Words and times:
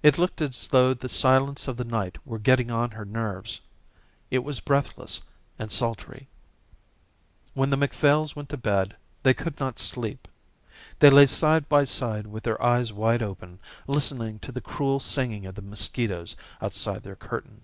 It 0.00 0.16
looked 0.16 0.40
as 0.40 0.68
though 0.68 0.94
the 0.94 1.08
silence 1.08 1.66
of 1.66 1.76
the 1.76 1.82
night 1.84 2.24
were 2.24 2.38
getting 2.38 2.70
on 2.70 2.92
her 2.92 3.04
nerves. 3.04 3.60
It 4.30 4.44
was 4.44 4.60
breathless 4.60 5.22
and 5.58 5.72
sultry. 5.72 6.28
When 7.52 7.70
the 7.70 7.76
Macphails 7.76 8.36
went 8.36 8.48
to 8.50 8.56
bed 8.56 8.94
they 9.24 9.34
could 9.34 9.58
not 9.58 9.80
sleep. 9.80 10.28
They 11.00 11.10
lay 11.10 11.26
side 11.26 11.68
by 11.68 11.82
side 11.82 12.28
with 12.28 12.44
their 12.44 12.62
eyes 12.62 12.92
wide 12.92 13.24
open, 13.24 13.58
listening 13.88 14.38
to 14.38 14.52
the 14.52 14.60
cruel 14.60 15.00
singing 15.00 15.46
of 15.46 15.56
the 15.56 15.62
mosquitoes 15.62 16.36
outside 16.62 17.02
their 17.02 17.16
curtain. 17.16 17.62